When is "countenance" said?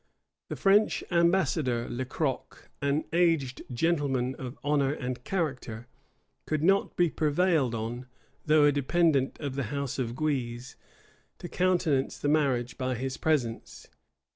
11.47-12.17